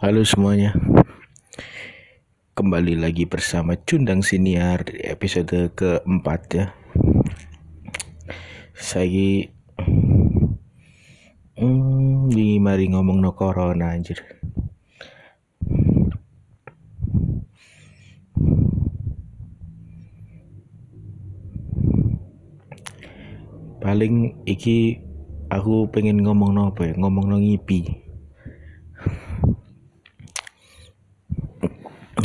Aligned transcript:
Halo 0.00 0.24
semuanya. 0.24 0.72
Kembali 2.56 2.96
lagi 2.96 3.28
bersama 3.28 3.76
Cundang 3.76 4.24
Siniar 4.24 4.80
di 4.88 4.96
episode 5.04 5.76
keempat 5.76 6.40
ya. 6.56 6.72
Saya 8.72 9.44
hmm, 11.60 12.32
Ini 12.32 12.56
mari 12.64 12.88
ngomong 12.88 13.20
no 13.20 13.36
corona 13.36 13.92
anjir. 13.92 14.24
Paling 23.84 24.48
iki 24.48 24.96
aku 25.52 25.92
pengen 25.92 26.24
ngomong 26.24 26.56
no 26.56 26.72
apa 26.72 26.88
ya? 26.88 26.96
Ngomong 26.96 27.28
no 27.28 27.36
ngipi 27.36 28.08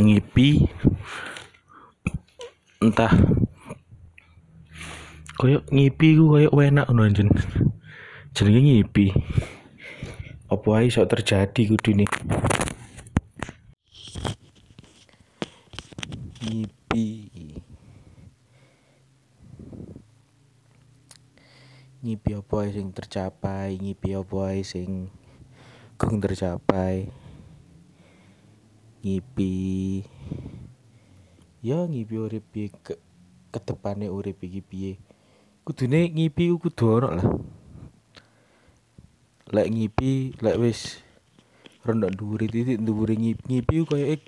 ngipi. 0.00 0.64
Entah. 2.80 3.12
Koyok 5.36 5.68
ngipi 5.68 6.16
ku 6.16 6.32
koyok 6.32 6.52
enak 6.56 6.88
ngono 6.88 7.02
anjen 7.04 7.28
jenenge 8.32 8.60
ngipi. 8.64 9.12
Apa 10.48 10.68
ae 10.80 10.88
iso 10.88 11.04
terjadi 11.04 11.62
kudune 11.68 12.04
ngipi. 16.44 17.06
Ngipi 22.00 22.30
apa 22.32 22.54
ae 22.64 22.68
sing 22.72 22.86
tercapai? 22.96 23.76
Ngipi 23.76 24.08
apa 24.16 24.36
ae 24.52 24.60
sing 24.64 25.12
kung 26.00 26.20
tercapai 26.20 27.25
ngipi. 29.06 30.02
Ya 31.62 31.86
ngipi 31.86 32.14
urip 32.18 32.42
piye? 32.50 32.74
Ke 32.82 32.98
ketepane 33.54 34.10
urip 34.10 34.42
iki 34.42 34.58
piye? 34.58 34.98
Kudune 35.62 36.10
ngipi 36.10 36.50
ku 36.50 36.66
kudu 36.66 36.84
ono 36.98 37.08
lah. 37.14 37.26
Lek 39.54 39.70
ngipi 39.70 40.34
lek 40.42 40.58
wis 40.58 40.98
rondo 41.86 42.10
dhuwur 42.10 42.42
titik 42.50 42.82
dhuwure 42.82 43.14
ngipi, 43.14 43.42
ngipi 43.46 43.74
koyo 43.86 44.18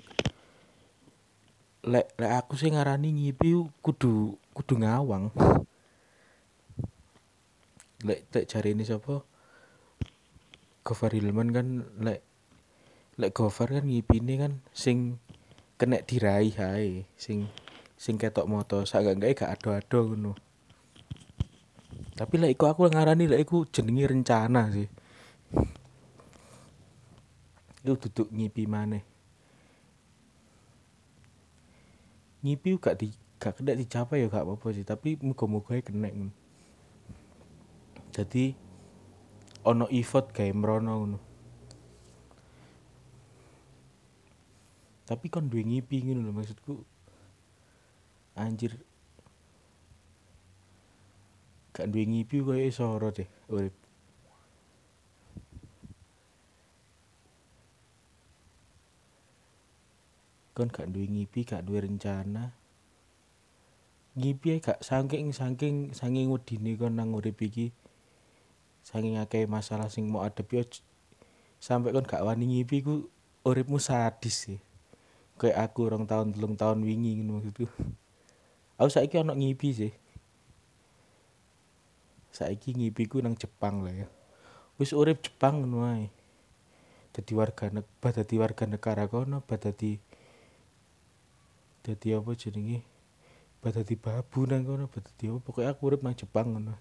lek 1.83 2.07
lek 2.15 2.31
aku 2.39 2.55
sing 2.55 2.79
ngarani 2.79 3.11
ngipi 3.11 3.51
kudu 3.83 4.39
kudu 4.55 4.79
ngawang. 4.79 5.27
Lek 8.07 8.31
lek 8.31 8.47
jarine 8.47 8.87
sapa? 8.87 9.27
Gofar 10.87 11.11
Hilman 11.11 11.51
kan 11.51 11.83
lek 11.99 12.23
lek 13.19 13.35
Gofar 13.35 13.75
kan 13.75 13.83
ngipine 13.83 14.39
kan 14.39 14.53
sing 14.71 15.19
kena 15.75 15.99
diraih 15.99 16.55
hae 16.55 17.03
sing 17.19 17.51
sing 17.99 18.15
ketok 18.15 18.47
moto. 18.47 18.87
Sak 18.87 19.03
gak 19.03 19.19
gak 19.35 19.53
ado-ado 19.59 19.99
ngono. 20.07 20.33
Tapi 22.15 22.35
lek 22.39 22.55
iku 22.55 22.71
aku 22.71 22.87
ngarani 22.87 23.27
lek 23.27 23.43
iku 23.43 23.67
jenenge 23.67 24.07
rencana 24.07 24.71
sih. 24.71 24.87
Itu 27.83 27.99
duduk 27.99 28.31
ngipi 28.31 28.63
maneh. 28.71 29.03
Ngipi 32.39 32.79
gak 32.79 33.03
di 33.03 33.11
gak 33.39 33.59
kena 33.59 33.71
dicapai 33.71 34.23
ya 34.23 34.27
gak 34.27 34.43
apa-apa 34.43 34.67
sih 34.75 34.83
tapi 34.83 35.15
muga-muga 35.23 35.79
kena 35.79 36.11
jadi 38.11 38.51
ono 39.63 39.87
effort 39.95 40.35
gawe 40.35 40.51
mrono 40.51 40.91
ngono 40.99 41.28
tapi 45.09 45.25
kon 45.33 45.49
duwe 45.49 45.65
ngipi 45.65 46.05
ngono 46.05 46.29
lho 46.29 46.33
maksudku. 46.37 46.85
Anjir. 48.37 48.77
Gak 51.73 51.89
duwe 51.89 52.05
ngipi 52.05 52.45
koyo 52.45 52.61
iso 52.61 52.85
ora 52.85 53.09
deh 53.09 53.25
urip. 53.49 53.73
Kon 60.53 60.69
gak 60.69 60.93
duwe 60.93 61.09
ngipi 61.09 61.41
gak 61.41 61.65
duwe 61.65 61.89
rencana. 61.89 62.53
Ngipi 64.13 64.61
gak 64.61 64.85
saking 64.85 65.33
saking 65.33 65.97
saking 65.97 66.29
wedine 66.29 66.77
kon 66.77 67.01
nang 67.01 67.17
urip 67.17 67.41
iki. 67.41 67.73
Saking 68.85 69.17
akeh 69.17 69.49
masalah 69.49 69.89
sing 69.89 70.05
mau 70.05 70.21
adepi 70.21 70.61
sampai 71.57 71.97
kon 71.97 72.05
gak 72.05 72.21
wani 72.21 72.45
ngipi 72.61 72.85
ku 72.85 73.09
uripmu 73.41 73.81
sadis 73.81 74.45
sih 74.45 74.68
kayak 75.39 75.71
aku 75.71 75.87
orang 75.87 76.03
tahun 76.03 76.35
telung 76.35 76.59
tahun 76.59 76.83
wingi 76.83 77.23
ngono 77.23 77.39
maksudku. 77.39 77.71
Aku 78.75 78.91
saiki 78.91 79.15
ono 79.15 79.31
ngipi 79.31 79.69
sih. 79.71 79.93
Saiki 82.35 82.75
ngipiku 82.75 83.23
nang 83.23 83.39
Jepang 83.39 83.87
lah 83.87 83.95
ya. 83.95 84.07
Wis 84.75 84.91
urip 84.91 85.23
Jepang 85.23 85.63
ngono 85.63 85.87
ae. 85.87 86.11
Dadi 87.15 87.31
warga 87.35 87.71
negara 87.71 88.11
dadi 88.19 88.35
warga 88.35 88.63
negara 88.67 89.03
kono 89.07 89.39
dadi 89.47 89.95
dadi 91.83 92.07
apa 92.11 92.31
jenenge? 92.35 92.83
Dadi 93.63 93.95
babu 93.95 94.43
nang 94.43 94.67
kono 94.67 94.91
dadi 94.91 95.25
apa. 95.31 95.39
Pokoknya 95.39 95.71
aku 95.71 95.81
urip 95.87 96.01
nang 96.03 96.15
Jepang 96.19 96.51
ngono. 96.51 96.75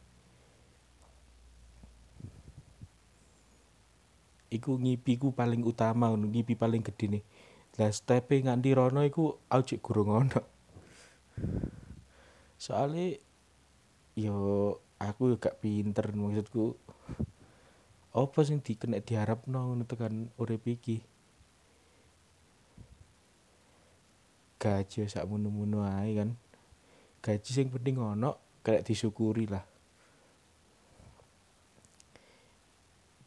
Iku 4.50 4.78
ngipiku 4.78 5.30
paling 5.30 5.62
utama 5.62 6.10
ngipi 6.10 6.58
paling 6.58 6.82
gede 6.82 7.18
nih 7.18 7.24
lah 7.78 7.94
stepe 7.94 8.42
nganti 8.42 8.74
rono 8.74 9.06
iku 9.06 9.38
aku 9.46 9.78
gurung 9.78 10.10
ono 10.10 10.40
soalnya 12.58 13.14
yo 14.18 14.74
aku 14.98 15.38
gak 15.38 15.62
pinter 15.62 16.10
maksudku. 16.10 16.74
Apa 18.18 18.42
sing 18.42 18.58
dikena 18.58 18.98
diharapno 18.98 19.70
ngono 19.70 19.86
tekan 19.86 20.34
urip 20.42 20.66
iki? 20.66 20.98
Gaji 24.58 25.06
sak 25.06 25.30
munu-munu 25.30 25.86
ae 25.86 26.18
kan. 26.18 26.34
Gaji 27.22 27.50
sing 27.54 27.70
penting 27.70 28.02
ono 28.02 28.58
kayak 28.66 28.82
disyukuri 28.90 29.46
lah 29.46 29.62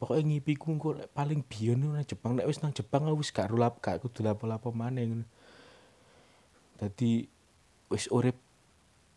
pokoknya 0.02 0.42
ngipiku 0.42 0.74
engko 0.74 0.90
paling 1.14 1.46
biyen 1.46 1.86
nang 1.86 2.02
Jepang 2.02 2.34
nek 2.34 2.50
wis 2.50 2.66
nang 2.66 2.74
Jepang 2.74 3.06
wis 3.14 3.30
gak 3.30 3.54
rulap 3.54 3.78
gak 3.86 4.02
kudu 4.02 4.26
lapo-lapo 4.26 4.74
maneh 4.74 5.06
ngono. 5.06 5.26
Dadi 6.82 7.30
wis 7.94 8.10
urip 8.10 8.34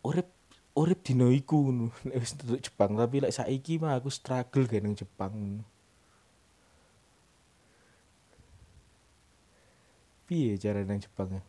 urip 0.05 0.29
urip 0.77 0.99
dina 1.01 1.25
iku 1.33 1.57
ngono 1.65 1.89
nek 2.05 2.21
wis 2.21 2.37
tetuk 2.37 2.61
Jepang. 2.61 2.93
Tapi 2.93 3.17
lek 3.17 3.33
saiki 3.33 3.81
mah 3.81 3.97
aku 3.97 4.13
struggle 4.13 4.69
gawe 4.69 4.81
nang 4.85 4.93
Jepang 4.93 5.33
ngono. 5.33 5.65
Piye 10.29 10.53
cara 10.61 10.85
nang 10.85 11.01
Jepang 11.01 11.33
ya? 11.33 11.41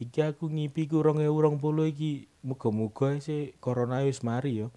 Iki 0.00 0.20
aku 0.24 0.48
ngipi 0.48 0.88
ku 0.88 1.04
2020 1.04 1.92
iki 1.92 2.12
muga-muga 2.40 3.20
sih 3.20 3.52
corona 3.60 4.00
wis 4.00 4.24
mari 4.24 4.64
ya 4.64 4.72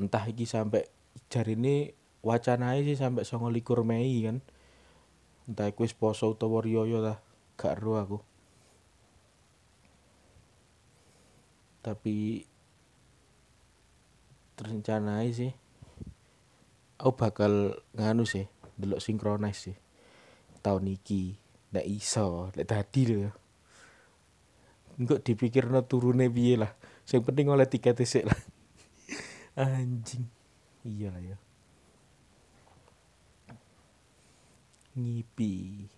entah 0.00 0.24
iki 0.24 0.48
sampai 0.48 0.88
jarine 1.28 1.92
wacanae 2.24 2.86
sih 2.86 2.96
sampai 2.96 3.26
29 3.26 3.84
Mei 3.84 4.24
kan. 4.24 4.38
Entah 5.48 5.68
iku 5.68 5.84
poso 5.98 6.32
utawa 6.32 6.62
riyo 6.62 6.86
lah 7.02 7.18
gak 7.58 7.82
ero 7.82 7.98
aku. 7.98 8.18
Tapi 11.82 12.46
terencana 14.54 15.26
sih 15.34 15.50
aku 17.02 17.12
bakal 17.18 17.74
nganu 17.98 18.22
sih 18.22 18.46
delok 18.78 19.02
sinkronis 19.02 19.58
sih. 19.68 19.76
Tahun 20.62 20.86
iki 20.86 21.34
ndak 21.74 21.88
iso 21.90 22.54
lek 22.54 22.70
tadi 22.70 23.02
lho 23.10 23.16
ya. 23.26 23.32
Engko 25.02 25.18
dipikirno 25.18 25.82
turune 25.82 26.30
piye 26.30 26.54
lah. 26.62 26.70
Sing 27.02 27.26
penting 27.26 27.50
oleh 27.50 27.66
tiket 27.66 27.98
sik 28.06 28.30
lah 28.30 28.38
anjing. 29.56 30.24
Iya 30.82 31.08
lah 31.14 31.22
ya. 31.22 31.36
Ngipi 34.92 35.88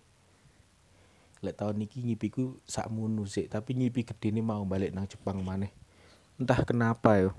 lek 1.43 1.61
tahun 1.61 1.85
iki 1.85 2.01
ngipiku 2.01 2.57
sak 2.65 2.89
munu 2.89 3.29
sih 3.29 3.45
tapi 3.45 3.77
ngipi 3.77 4.01
gede 4.01 4.33
ini 4.33 4.41
mau 4.41 4.65
balik 4.65 4.95
nang 4.95 5.05
Jepang 5.05 5.43
maneh. 5.45 5.69
Entah 6.41 6.61
kenapa 6.65 7.21
yo. 7.21 7.31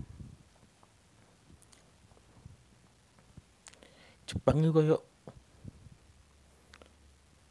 Jepang 4.27 4.63
itu 4.63 4.71
koyo 4.75 5.03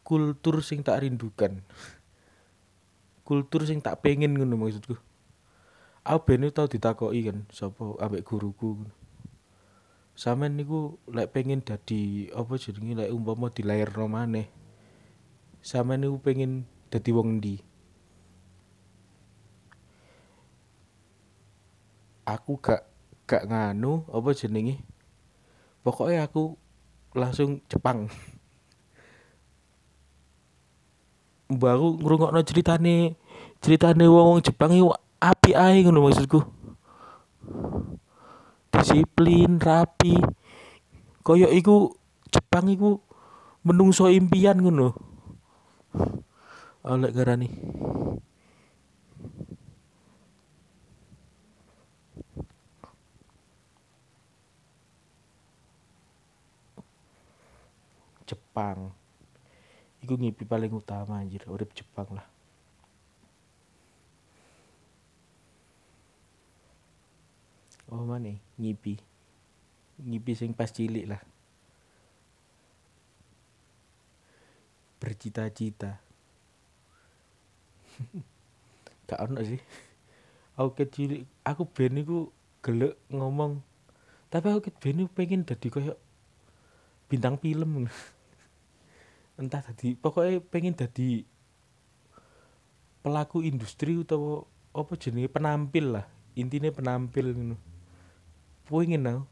kultur 0.06 0.62
sing 0.62 0.86
tak 0.86 1.02
rindukan. 1.02 1.64
Kultur 3.26 3.66
sing 3.66 3.82
tak 3.82 4.06
pengen 4.06 4.38
ngono 4.38 4.54
maksudku 4.60 4.96
aku 6.06 6.38
ben 6.38 6.46
tau 6.54 6.70
ditakoki 6.70 7.26
kan 7.26 7.50
sapa 7.50 7.98
ambek 7.98 8.22
guruku. 8.22 8.86
Sampean 10.16 10.56
niku 10.56 10.96
lek 11.12 11.36
pengen 11.36 11.60
dadi 11.60 12.32
apa 12.32 12.56
jenenge 12.56 13.04
lek 13.04 13.12
umpama 13.12 13.52
dilairno 13.52 14.08
maneh 14.08 14.48
sampean 15.66 16.06
niku 16.06 16.22
pengen 16.22 16.70
dadi 16.94 17.10
wong 17.10 17.42
endi? 17.42 17.58
Aku 22.30 22.62
gak 22.62 22.86
gak 23.26 23.50
nganu 23.50 24.06
apa 24.14 24.30
jenenge? 24.38 24.86
Pokoknya 25.82 26.30
aku 26.30 26.54
langsung 27.18 27.66
Jepang. 27.66 28.06
Baru 31.62 31.98
ngrungokno 31.98 32.42
ceritane 32.42 33.14
ceritane 33.62 34.10
wong-wong 34.10 34.42
Jepang 34.42 34.74
iku 34.74 34.98
apik 35.20 35.56
ae 35.56 35.82
ngono 35.84 36.06
maksudku. 36.06 36.40
Disiplin 38.72 39.58
rapi. 39.62 40.20
Koyo 41.26 41.50
iku 41.50 41.96
Jepang 42.30 42.68
iku 42.70 43.00
menungso 43.66 44.12
impian 44.12 44.60
ngono. 44.60 44.94
Oleh 46.86 47.10
garani 47.10 47.50
Jepang. 58.30 58.94
Iku 60.06 60.14
ngipi 60.14 60.46
paling 60.46 60.70
utama 60.70 61.18
anjir 61.18 61.42
urip 61.50 61.74
Jepang 61.74 62.14
lah 62.14 62.35
oh 67.90 68.02
mana 68.06 68.34
ngipi 68.58 69.16
ngipi 70.02 70.32
sing 70.36 70.52
pas 70.52 70.68
cilik 70.72 71.08
lah. 71.08 71.22
Bercita-cita. 75.00 76.02
Gak 79.08 79.22
ono 79.22 79.40
sih. 79.46 79.62
Aku 80.56 80.72
kecil 80.76 81.28
aku 81.44 81.68
ben 81.68 82.00
iku 82.00 82.32
gelek 82.64 82.96
ngomong. 83.12 83.62
Tapi 84.32 84.48
aku 84.52 84.72
ben 84.82 85.08
pengen 85.12 85.48
dadi 85.48 85.68
koyo 85.72 85.96
bintang 87.08 87.40
film. 87.40 87.88
Entah 89.40 89.62
tadi 89.64 89.96
pokoknya 90.00 90.40
pengen 90.48 90.76
jadi 90.76 91.28
pelaku 93.04 93.46
industri 93.46 94.00
atau 94.00 94.48
apa 94.76 94.96
jenis 94.96 95.32
penampil 95.32 96.00
lah. 96.00 96.08
Intinya 96.36 96.68
penampil 96.72 97.32
gitu 97.32 97.56
pengen 98.66 99.08
aku. 99.08 99.24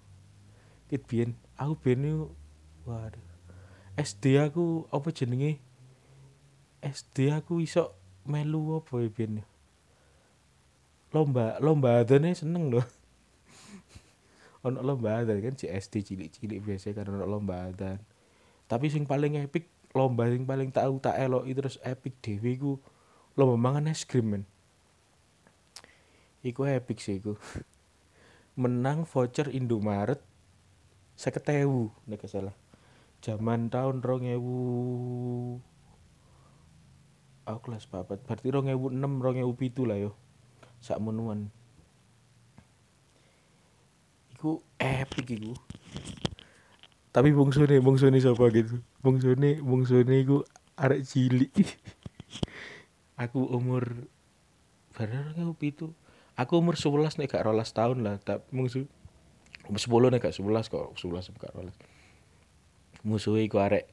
Kit 0.89 1.03
biyen 1.09 1.35
aku 1.57 1.74
biyen 1.81 2.30
waduh. 2.85 3.21
SD 3.97 4.41
aku 4.41 4.89
apa 4.89 5.09
jenenge? 5.13 5.62
SD 6.83 7.31
aku 7.33 7.63
iso 7.63 7.95
melu 8.24 8.80
apa 8.80 9.03
ya 9.03 9.09
biyen 9.12 9.44
lomba 11.13 11.62
lomba 11.62 12.01
adane 12.01 12.33
seneng 12.33 12.74
loh 12.74 12.88
ono 14.65 14.81
lomba 14.81 15.21
adan 15.21 15.38
kan 15.44 15.53
si 15.53 15.69
SD 15.69 16.01
cilik-cilik 16.01 16.59
biasa 16.65 16.89
kan 16.97 17.06
ono 17.06 17.30
lomba 17.30 17.69
adan 17.69 18.01
tapi 18.65 18.89
sing 18.89 19.06
paling 19.06 19.38
epic 19.38 19.69
lomba 19.94 20.25
yang 20.25 20.50
paling 20.50 20.74
tahu 20.74 20.97
tak 20.97 21.21
itu 21.21 21.53
terus 21.53 21.77
epic 21.85 22.18
dhewe 22.25 22.50
iku 22.57 22.71
lomba 23.38 23.57
mangan 23.57 23.94
es 23.94 24.06
krim 24.06 24.25
men. 24.30 24.44
Iku 26.41 26.65
epic 26.65 26.97
sih 26.97 27.21
iku 27.21 27.38
menang 28.53 29.09
voucher 29.09 29.50
Indomaret 29.50 30.21
seketewu 31.17 31.89
nek 32.09 32.25
salah. 32.29 32.53
Zaman 33.23 33.71
tahun 33.71 34.03
rong 34.03 34.27
ewu 34.27 34.57
aku 37.47 37.59
kelas 37.69 37.88
papat. 37.88 38.19
Berarti 38.27 38.47
rong 38.51 38.67
ewu 38.67 38.91
enam 38.91 39.23
rong 39.23 39.39
ewu 39.39 39.55
pitu 39.55 39.88
lah 39.88 39.97
yo. 39.97 40.11
Sak 40.83 41.00
menuan. 41.00 41.47
Iku 44.35 44.59
epic 44.75 45.39
iku. 45.39 45.56
Tapi 47.13 47.29
bungsune 47.31 47.79
bungsune 47.79 48.19
sapa 48.19 48.51
gitu? 48.51 48.81
Bungsune 48.99 49.61
bungsune 49.63 50.15
iku 50.19 50.44
arek 50.75 51.06
cilik. 51.07 51.53
Aku 53.23 53.45
umur 53.47 54.09
barang 54.94 55.38
aku 55.41 55.53
pitu 55.57 55.88
aku 56.33 56.57
umur 56.57 56.75
11 56.77 57.21
nek 57.21 57.30
gak 57.30 57.45
rolas 57.45 57.69
tahun 57.74 58.01
lah 58.06 58.15
tak 58.21 58.45
musuh. 58.50 58.85
Umur 59.69 59.80
10 59.80 60.13
nek 60.13 60.21
gak 60.21 60.35
11 60.35 60.71
kok 60.71 60.97
11 60.97 61.33
gak 61.38 61.53
rolas. 61.53 61.75
Musuh 63.06 63.38
iku 63.38 63.59
arek 63.62 63.89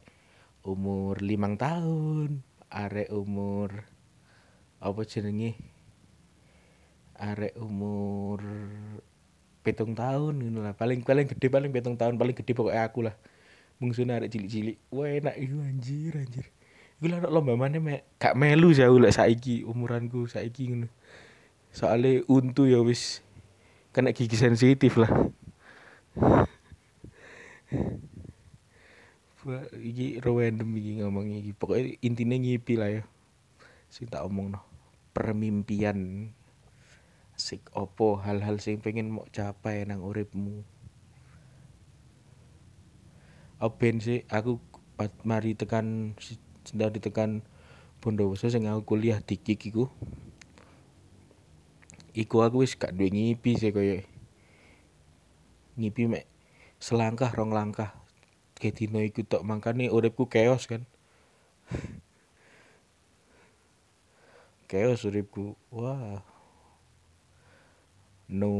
umur 0.64 1.20
limang 1.20 1.56
tahun 1.56 2.44
arek 2.70 3.10
umur 3.12 3.84
apa 4.80 5.00
jenenge? 5.04 5.58
Arek 7.20 7.52
umur 7.60 8.40
pitung 9.60 9.92
tahun 9.92 10.40
gitu 10.40 10.60
lah. 10.64 10.72
Paling 10.72 11.04
paling 11.04 11.28
gede 11.28 11.52
paling 11.52 11.68
pitung 11.68 12.00
tahun 12.00 12.16
paling 12.16 12.32
gede 12.32 12.52
pokoknya 12.56 12.88
aku 12.88 13.04
lah. 13.04 13.14
Bungsune 13.76 14.16
arek 14.16 14.32
cilik-cilik 14.32 14.76
wah 14.92 15.08
enak 15.08 15.36
iku 15.36 15.56
anjir 15.60 16.12
anjir. 16.16 16.46
Iku 17.00 17.12
lah 17.12 17.20
lomba 17.28 17.56
mana 17.56 17.76
me 17.80 18.08
gak 18.16 18.32
melu 18.36 18.72
sih 18.72 18.84
aku 18.84 18.96
lek 19.00 19.12
saiki 19.12 19.64
umuranku 19.64 20.24
saiki 20.24 20.72
ngono 20.72 20.88
soalnya 21.70 22.22
untu 22.30 22.66
ya 22.66 22.82
wis. 22.82 23.22
Kena 23.90 24.14
gigi 24.14 24.38
sensitif 24.38 24.94
lah. 24.94 25.10
Wah, 29.40 29.64
iki 29.78 30.22
random 30.22 30.70
iki 30.78 31.02
ngomong 31.02 31.26
iki. 31.32 31.50
Pokoknya 31.56 31.98
intinya 32.04 32.36
ngipi 32.38 32.74
lah 32.78 32.90
ya. 32.90 33.02
Sing 33.90 34.06
tak 34.06 34.22
omong 34.22 34.54
no. 34.54 34.60
Permimpian. 35.10 36.30
Sik 37.34 37.72
opo 37.72 38.20
hal-hal 38.20 38.60
sing 38.60 38.78
pengen 38.84 39.10
mau 39.10 39.24
capai 39.32 39.88
nang 39.88 40.04
uripmu? 40.04 40.62
Ben 43.80 43.96
sih? 43.98 44.28
Aku 44.28 44.60
mari 45.24 45.56
tekan 45.56 46.12
sedang 46.64 46.92
ditekan 46.92 47.30
Bondowoso 48.00 48.48
sing 48.48 48.64
aku 48.68 48.96
kuliah 48.96 49.20
di 49.20 49.36
KIK 49.36 49.76
iku 52.14 52.42
aku 52.42 52.66
wis 52.66 52.74
gak 52.74 52.94
duwe 52.94 53.10
ngipi 53.10 53.54
sih 53.58 53.70
koyo. 53.70 54.02
Ngipi 55.78 56.10
mek 56.10 56.24
selangkah 56.82 57.30
rong 57.30 57.54
langkah. 57.54 57.94
Ke 58.58 58.74
dino 58.74 59.00
iku 59.00 59.24
tok 59.24 59.46
mangkane 59.46 59.88
uripku 59.88 60.26
chaos 60.28 60.66
kan. 60.68 60.84
Chaos 64.70 65.02
uripku. 65.02 65.58
Wah. 65.74 66.22
No 68.30 68.52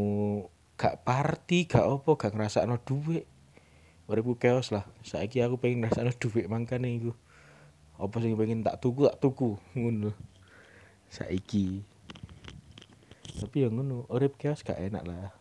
gak 0.75 1.06
party 1.06 1.70
gak 1.70 1.86
opo 1.86 2.18
gak 2.18 2.34
ngrasakno 2.34 2.82
dhuwit. 2.82 3.28
Uripku 4.10 4.34
chaos 4.40 4.75
lah. 4.75 4.90
Saiki 5.06 5.38
aku 5.38 5.60
pengen 5.62 5.86
ngrasakno 5.86 6.10
dhuwit 6.16 6.50
mangkane 6.50 6.90
iku. 6.98 7.12
Apa 8.00 8.18
sing 8.25 8.34
pengen 8.34 8.66
tak 8.66 8.82
tuku 8.82 9.06
tak 9.06 9.22
tuku. 9.22 9.60
Ngono. 9.78 10.10
Saiki 11.12 11.89
tapi 13.40 13.64
yang 13.64 13.80
ngono 13.80 14.04
urip 14.12 14.37
chaos 14.37 14.61
gak 14.61 14.76
enak 14.76 15.00
lah. 15.09 15.32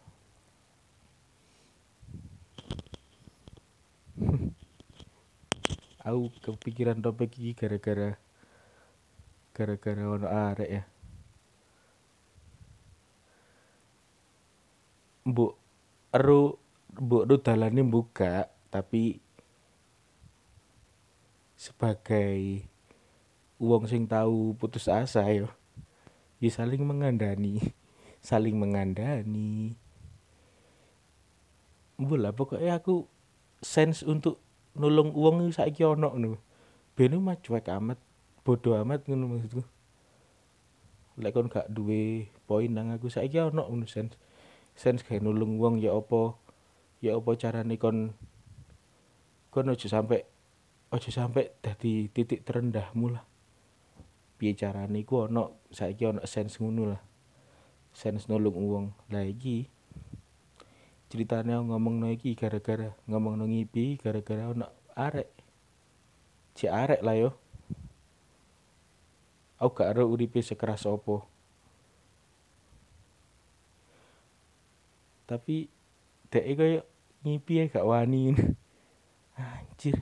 Aku 6.08 6.32
kepikiran 6.40 7.04
topik 7.04 7.36
iki 7.36 7.52
gara-gara 7.60 8.16
gara-gara 9.52 10.04
ono 10.08 10.32
arek 10.32 10.70
ya. 10.72 10.88
Mbok 15.28 15.54
ero 16.16 16.56
mbok 16.96 17.24
ero 17.28 17.36
dalane 17.44 17.84
buka 17.84 18.48
tapi 18.72 19.20
sebagai 21.60 22.64
uang 23.60 23.84
sing 23.92 24.08
tahu 24.08 24.56
putus 24.56 24.88
asa 24.88 25.28
yo 25.36 25.52
ya 26.40 26.48
saling 26.48 26.88
mengandani 26.88 27.60
saling 28.20 28.60
mengandani. 28.60 29.76
Bola 32.00 32.32
pokoknya 32.32 32.80
aku 32.80 33.08
sense 33.60 34.08
untuk 34.08 34.40
nulung 34.76 35.12
uang 35.12 35.52
saiki 35.52 35.84
ono 35.84 36.16
ngono. 36.16 36.40
Ben 36.96 37.16
mah 37.20 37.40
cuek 37.40 37.68
amat 37.68 38.00
bodoh 38.44 38.76
amat 38.80 39.04
ngono 39.08 39.36
maksudku. 39.36 39.64
Lek 41.20 41.36
kon 41.36 41.52
gak 41.52 41.68
duwe 41.68 42.32
poin 42.48 42.72
nang 42.72 42.96
aku 42.96 43.12
saiki 43.12 43.40
ono 43.40 43.68
ngono 43.68 43.84
sense. 43.88 44.16
Sense 44.76 45.04
gawe 45.04 45.20
nulung 45.20 45.60
wong 45.60 45.84
ya 45.84 45.92
apa 45.92 46.40
ya 47.04 47.20
apa 47.20 47.36
carane 47.36 47.76
kon 47.76 48.16
kon 49.52 49.68
aja 49.68 49.88
sampe 49.92 50.24
aja 50.92 51.12
sampe 51.12 51.60
dadi 51.60 52.08
titik 52.08 52.48
terendahmu 52.48 53.12
lah. 53.12 53.24
Piye 54.40 54.56
carane 54.56 55.04
iku 55.04 55.28
ono 55.28 55.68
saiki 55.68 56.08
ono 56.08 56.24
sense 56.24 56.64
ngono 56.64 56.96
lah 56.96 57.09
sense 57.94 58.26
lah 58.30 59.24
iki 59.26 59.68
ceritane 61.10 61.58
aku 61.58 61.74
ngomongno 61.74 62.08
iki 62.14 62.38
gara-gara 62.38 62.94
ngomongno 63.10 63.50
ngipi 63.50 63.98
gara-gara 63.98 64.54
ono 64.54 64.70
arek. 64.94 65.30
Cek 66.54 66.70
arek 66.72 67.02
lah 67.02 67.16
yo. 67.18 67.30
Aku 69.60 69.74
gak 69.76 69.92
ero 69.98 70.08
uripe 70.08 70.40
sekeras 70.40 70.86
opo. 70.86 71.26
Tapi 75.26 75.68
dek 76.30 76.46
koyo 76.56 76.82
ngipi 77.26 77.54
ya 77.58 77.64
gak 77.74 77.90
wani 77.90 78.38
anjir. 79.36 79.98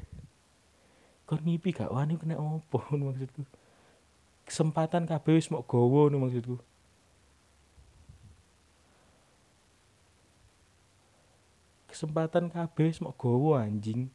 Kon 1.24 1.40
ngipi 1.40 1.72
gak 1.72 1.90
wani 1.90 2.20
kena 2.20 2.36
opo 2.36 2.84
maksudku? 2.92 3.48
Kesempatan 4.44 5.08
kabeh 5.08 5.40
wis 5.40 5.48
mok 5.48 5.64
gowo 5.66 6.12
maksudku 6.12 6.60
kesempatan 11.98 12.54
kabeh 12.54 12.94
wis 12.94 13.02
mok 13.02 13.18
gowo 13.18 13.58
anjing. 13.58 14.14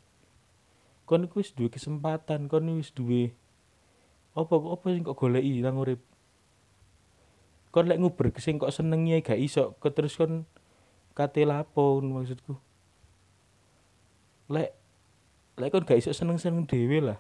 Kon 1.03 1.27
iku 1.27 1.43
wis 1.43 1.51
duwe 1.51 1.67
kesempatan 1.67 2.47
kon 2.47 2.71
wis 2.79 2.95
duwe 2.95 3.35
apa 4.39 4.55
apa 4.55 4.87
sing 4.87 5.03
kok 5.03 5.19
goleki 5.19 5.59
nang 5.67 5.83
urip? 5.83 5.99
Kon 7.75 7.91
lek 7.91 7.99
nguber 7.99 8.31
sing 8.39 8.63
kok 8.63 8.71
senengi 8.71 9.19
gak 9.19 9.43
iso. 9.43 9.75
Kok 9.83 9.91
terus 9.99 10.15
kon 10.15 10.47
kate 11.19 11.43
lapo 11.43 11.99
maksudku. 11.99 12.55
Lek 14.47 14.71
lek 15.59 15.75
kon 15.75 15.83
gak 15.83 15.99
iso 15.99 16.15
seneng-seneng 16.15 16.71
dhewe 16.71 17.03
lah. 17.03 17.19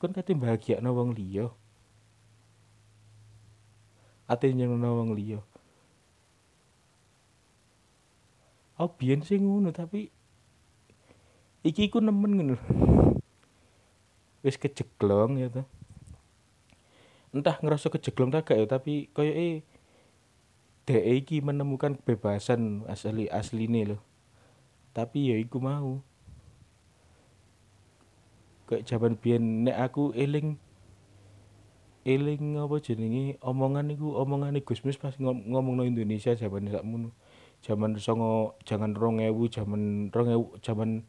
Kon 0.00 0.16
kate 0.16 0.32
bahagia 0.32 0.80
no 0.80 0.96
wong 0.96 1.12
liya. 1.12 1.52
Ate 4.26 4.48
nyenengno 4.48 4.96
wong 4.96 5.12
liya 5.12 5.44
aku 8.76 8.88
biyen 9.00 9.24
sih 9.24 9.40
ngono 9.40 9.72
tapi 9.72 10.12
iki 11.66 11.88
ku 11.88 11.98
nemen 12.00 12.36
ngono 12.36 12.56
wis 14.44 14.60
kejeglong 14.60 15.40
ya 15.40 15.48
tuh 15.50 15.66
entah 17.34 17.58
ngerasa 17.60 17.92
kejeglong 17.92 18.32
tak 18.32 18.52
gak 18.52 18.58
ya 18.62 18.66
tapi 18.68 19.12
koyo 19.12 19.32
eh 19.32 19.66
dek 20.86 21.04
iki 21.04 21.42
menemukan 21.42 21.98
kebebasan 21.98 22.86
asli 22.86 23.26
asline 23.26 23.96
loh 23.96 24.00
tapi 24.96 25.28
ya 25.28 25.36
iku 25.36 25.60
mau. 25.60 26.00
Kayak 28.64 28.88
jaman 28.88 29.12
biyen 29.20 29.68
nek 29.68 29.76
aku 29.92 30.16
eling 30.16 30.56
eling 32.08 32.56
apa 32.56 32.80
jenenge 32.80 33.36
omongan 33.44 33.92
iku 33.92 34.16
omongane 34.16 34.64
Gusmus 34.64 34.96
pas 34.96 35.12
ngom 35.20 35.52
ngomongno 35.52 35.84
Indonesia 35.84 36.32
jaman 36.32 36.70
sakmono 36.72 37.10
zaman 37.66 37.98
songo 37.98 38.54
jangan 38.62 38.94
rong 38.94 39.18
ewu 39.18 39.50
zaman 39.50 40.14
rong 40.14 40.30
ewu 40.30 40.54
zaman 40.62 41.02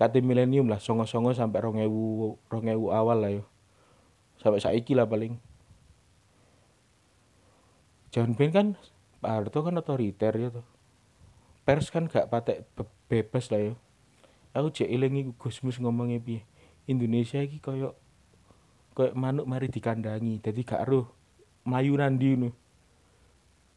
kate 0.00 0.24
milenium 0.24 0.72
lah 0.72 0.80
songo 0.80 1.04
songo 1.04 1.36
sampai 1.36 1.60
rong 1.60 1.76
ewu 1.84 2.40
rong 2.48 2.64
ewu 2.72 2.88
awal 2.96 3.20
lah 3.20 3.36
yo. 3.36 3.44
Sampai 4.40 4.64
saiki 4.64 4.96
lah 4.96 5.04
paling. 5.04 5.36
Zaman 8.08 8.32
ben 8.32 8.48
kan 8.56 8.66
Pak 9.20 9.28
Harto 9.28 9.60
kan 9.60 9.76
otoriter 9.76 10.32
ya 10.32 10.48
tuh 10.48 10.64
pers 11.66 11.90
kan 11.90 12.06
gak 12.08 12.30
patek 12.32 12.64
be 12.72 12.88
bebas 13.12 13.52
lah 13.52 13.60
yo. 13.60 13.74
Aku 14.56 14.72
cek 14.72 14.88
eling 14.88 15.20
iku 15.20 15.32
Gusmus 15.36 15.76
ngomongnya 15.76 16.16
piye 16.24 16.40
Indonesia 16.88 17.36
iki 17.44 17.60
koyo 17.60 17.92
koyo 18.96 19.12
manuk 19.12 19.44
mari 19.44 19.68
dikandangi 19.68 20.40
dadi 20.40 20.64
gak 20.64 20.88
roh 20.88 21.04
mlayu 21.68 22.00
nandi 22.00 22.32
ngono? 22.32 22.48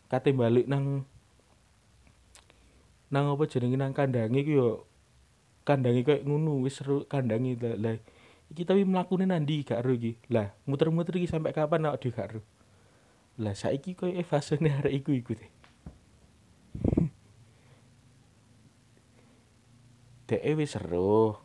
Kate 0.08 0.32
balik 0.32 0.63
nang 0.72 1.03
nang 3.10 3.25
apa 3.34 3.44
jenenge 3.50 3.78
nang 3.78 3.94
kandange 3.94 4.39
ku 4.46 4.51
yo 4.54 4.70
kandange 5.66 6.06
koyo 6.06 6.22
ngono 6.25 6.62
wis 6.62 6.78
seru 6.82 7.06
kandange 7.10 7.58
lah 7.62 7.98
iki 8.50 8.66
tapi 8.66 8.82
mlakune 8.82 9.30
nandi 9.30 9.62
gak 9.62 9.86
ero 9.86 9.94
iki? 9.94 10.18
Lah 10.34 10.50
muter-muter 10.66 11.13
iki 11.22 11.30
sampai 11.30 11.54
kapan 11.54 11.86
awak 11.86 12.01
dhewe 12.01 12.13
gak 12.18 12.28
ero? 12.34 12.42
Lah 13.38 13.54
saiki 13.54 13.94
koyo 13.94 14.18
e 14.18 14.25
fasene 14.25 14.74
arek 14.74 14.94
iku 15.06 15.13
iku 15.13 15.32
teh 15.38 15.50
dek 20.30 20.46
wis 20.58 20.74
seru. 20.74 21.38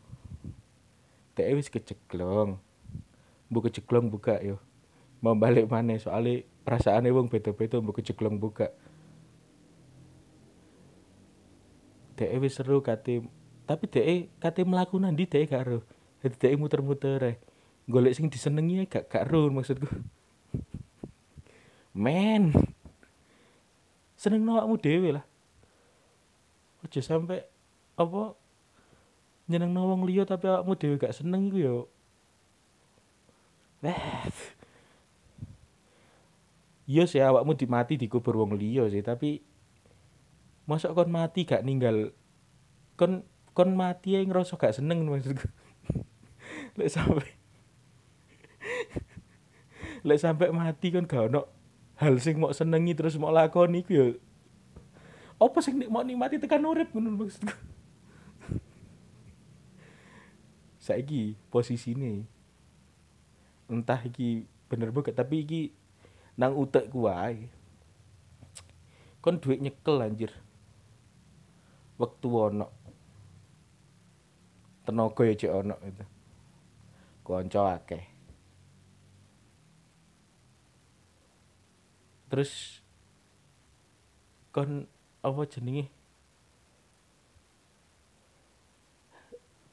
Dek 1.37 1.49
wis 1.57 1.69
keceglong 1.73 2.61
mbok 3.53 3.69
keceglong 3.69 4.09
buka 4.09 4.41
yo? 4.41 4.61
Mau 5.21 5.37
balik 5.37 5.69
mana 5.69 5.97
soalnya 5.97 6.45
perasaannya 6.65 7.13
wong 7.13 7.29
beda-beda 7.33 7.81
mbok 7.81 8.01
keceglong 8.01 8.37
buka 8.41 8.73
dhek 12.15 12.31
wis 12.41 12.57
seru 12.57 12.81
kate 12.81 13.27
tapi 13.65 13.85
dhek 13.89 14.31
kate 14.41 14.63
mlaku 14.63 15.01
nandi 15.01 15.25
dhek 15.25 15.51
gak 15.51 15.65
ero? 15.65 15.81
Dadi 16.25 16.57
muter-muter 16.57 17.21
ae. 17.21 17.35
Golek 17.85 18.17
sing 18.17 18.33
disenengi 18.33 18.89
gak 18.89 19.13
gak 19.13 19.29
ero 19.29 19.53
maksudku. 19.53 19.89
Men 21.93 22.53
seneng 24.17 24.49
awakmu 24.49 24.81
dhewe 24.81 25.21
lah. 25.21 25.25
Aja 26.81 27.01
sampe 27.05 27.45
apa 27.95 28.35
nyeneng 29.47 29.77
wong 29.77 30.09
liya 30.09 30.25
tapi 30.25 30.49
awakmu 30.49 30.75
dhewe 30.81 30.97
gak 30.97 31.13
seneng 31.13 31.53
iku 31.53 31.59
yo. 31.61 31.77
Eh 33.85 34.01
iya 36.85 37.05
sih 37.09 37.21
awakmu 37.21 37.57
dimati 37.57 37.97
dikubur 37.97 38.37
wong 38.41 38.57
liya 38.57 38.89
sih 38.89 39.01
tapi 39.05 39.41
masa 40.65 40.93
kon 40.93 41.13
mati 41.13 41.45
gak 41.45 41.65
ninggal? 41.65 42.13
Kon 42.97 43.25
kon 43.55 43.77
mati 43.79 44.17
ae 44.19 44.25
ngerasa 44.25 44.57
gak 44.57 44.77
seneng 44.77 45.07
maksudku. 45.07 45.47
Lek 46.79 46.91
sampe 46.91 47.25
lek 50.07 50.21
sampe 50.21 50.49
mati 50.53 50.93
kon 50.93 51.09
gak 51.09 51.33
ono 51.33 51.49
hal 51.97 52.19
sing 52.21 52.37
mau 52.37 52.53
senengi 52.53 52.93
terus 52.93 53.17
mau 53.17 53.31
lakoni 53.31 53.87
iku 53.87 53.93
ya 53.95 54.07
apa 55.39 55.59
sing 55.63 55.79
mau 55.91 56.03
nikmati 56.03 56.39
tekan 56.39 56.65
urip 56.65 56.95
ngono 56.95 57.25
maksudku. 57.25 57.51
Saiki 60.85 61.35
posisine 61.51 62.29
entah 63.67 63.99
iki 64.05 64.47
bener 64.69 64.93
bukan 64.93 65.17
tapi 65.17 65.43
iki 65.43 65.63
nang 66.37 66.55
utekku 66.55 67.09
wae. 67.09 67.49
Kon 69.25 69.41
duit 69.41 69.65
nyekel 69.65 70.05
anjir 70.05 70.33
wektu 72.01 72.29
ono. 72.31 72.67
Tenaga 74.85 75.23
ya 75.25 75.35
cek 75.35 75.53
ono 75.53 75.77
itu. 75.85 76.05
Kanca 77.25 77.81
akeh. 77.81 78.05
Terus 82.29 82.83
kon 84.53 84.91
apa 85.23 85.41
jenenge? 85.49 85.89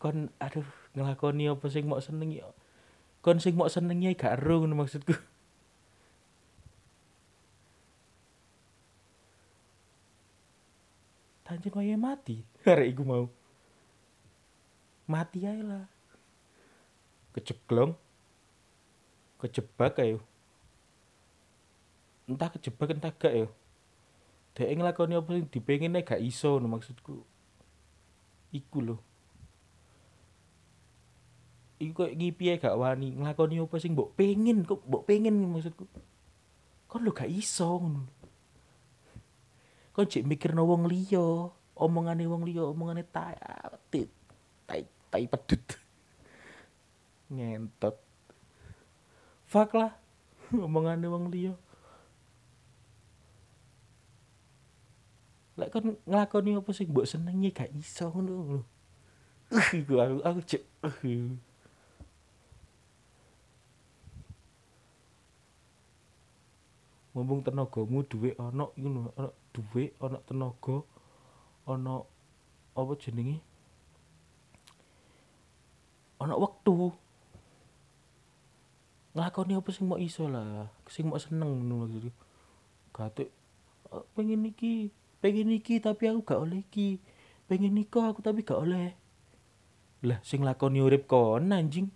Kon 0.01 0.33
aduh 0.41 0.65
ngelakoni 0.95 1.47
apa 1.47 1.65
sing 1.71 1.87
mau 1.87 2.01
senengi 2.03 2.43
kon 3.21 3.37
sing 3.37 3.55
mau 3.55 3.69
senengi 3.69 4.17
gak 4.17 4.41
ero 4.41 4.65
maksudku 4.65 5.13
Tanjung 11.51 11.75
wae 11.75 11.99
mati? 11.99 12.39
Arek 12.71 12.95
iku 12.95 13.03
mau. 13.03 13.27
Mati 15.03 15.43
ae 15.43 15.59
lah. 15.59 15.83
Keceglong 17.35 17.91
kejebak 19.41 19.99
ayo 19.99 20.21
entah 22.31 22.49
kejebak 22.55 22.95
entah 22.95 23.11
gak 23.11 23.33
yo. 23.35 23.47
Dhek 24.55 24.71
nglakoni 24.79 25.19
apa 25.19 25.29
sing 25.35 25.47
dipengin 25.51 25.99
gak 25.99 26.23
iso 26.23 26.59
no 26.59 26.71
maksudku. 26.71 27.23
Iku 28.55 28.79
lho. 28.79 28.95
Iku 31.79 31.91
kok 32.07 32.13
ngipi 32.15 32.55
gak 32.55 32.79
wani. 32.79 33.15
Nglakoni 33.19 33.59
apa 33.59 33.75
sing 33.79 33.91
mbok 33.91 34.15
pengen 34.15 34.63
kok 34.63 34.83
mbok 34.87 35.03
pengen 35.03 35.35
maksudku. 35.51 35.83
Kon 36.87 37.03
lho 37.03 37.11
gak 37.11 37.31
iso 37.31 37.79
kon 39.91 40.07
cek 40.07 40.23
mikirno 40.27 40.63
wong 40.63 40.87
liya? 40.87 41.51
Omongane 41.75 42.23
wong 42.27 42.43
liya 42.47 42.63
omongane 42.67 43.03
tai 43.07 43.35
tai 44.67 44.81
tai 45.11 45.23
pedut. 45.27 45.63
Ngentot. 47.35 47.95
Fuck 49.51 49.75
lah 49.75 49.91
omongane 50.65 51.07
wong 51.07 51.27
liya. 51.31 51.53
Lek 55.59 55.69
kon 55.75 55.99
nglakoni 56.07 56.55
apa 56.55 56.71
sing 56.71 56.87
mbok 56.89 57.09
senengi 57.09 57.51
gak 57.51 57.71
iso 57.75 58.07
ngono 58.07 58.33
lho. 58.47 58.59
Aku 59.51 60.23
aku 60.23 60.39
cek 60.47 60.63
mumpung 67.11 67.43
tenagamu 67.43 68.07
dhuwit 68.07 68.39
ana 68.39 68.71
lho 68.79 69.11
duit 69.51 69.91
ana 69.99 70.19
tenaga 70.23 70.83
ana 71.67 72.07
apa 72.75 72.93
jenenge 72.95 73.43
ana 76.19 76.35
wektu. 76.39 76.95
Nglakoni 79.11 79.59
apa 79.59 79.69
sing 79.75 79.91
mau 79.91 79.99
iso 79.99 80.31
lah 80.31 80.71
sing 80.87 81.11
mau 81.11 81.19
seneng 81.19 81.67
ngono 81.67 81.83
maksudku. 81.83 82.11
Gate 82.95 83.25
"Ah, 83.91 84.03
pengen 84.15 84.47
iki 84.47 84.87
pengen 85.19 85.51
iki 85.51 85.83
tapi 85.83 86.07
aku 86.07 86.23
gak 86.23 86.39
oleh 86.39 86.63
iki. 86.63 87.03
Pengen 87.51 87.75
nikah 87.75 88.15
aku 88.15 88.23
tapi 88.23 88.47
gak 88.47 88.63
oleh. 88.63 88.95
Lah 90.07 90.23
sing 90.23 90.47
lakoni 90.47 90.79
urip 90.79 91.11
kon 91.11 91.51
anjing. 91.51 91.91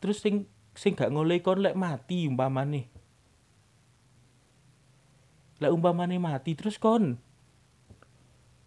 Terus 0.00 0.24
sing 0.24 0.48
sing 0.72 0.96
gak 0.96 1.12
ngolehi 1.12 1.44
kon 1.44 1.60
lek 1.60 1.76
mati 1.76 2.24
umpamane 2.24 2.93
lek 5.62 5.70
umpamane 5.70 6.18
mati 6.18 6.56
terus 6.58 6.80
kon? 6.80 7.18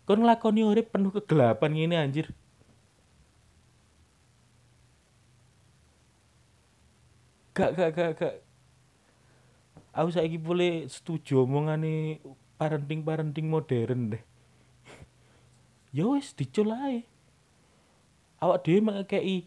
Kon 0.07 0.23
nglakoni 0.23 0.63
urip 0.63 0.95
penuh 0.95 1.11
kegelapan 1.11 1.71
ngene 1.75 1.95
anjir. 1.99 2.27
Gak 7.51 7.75
gak 7.75 7.89
gak 7.91 8.11
gak. 8.15 8.35
Aku 9.97 10.13
saiki 10.13 10.37
boleh 10.37 10.85
setuju 10.85 11.43
omongane 11.43 12.21
parenting-parenting 12.61 13.49
modern 13.49 14.13
deh. 14.13 14.23
Ya 15.89 16.05
wis 16.05 16.37
dicul 16.37 16.69
ae. 16.69 17.01
Awak 18.37 18.61
dhewe 18.61 18.79
mek 18.85 18.95
ngekeki 19.01 19.37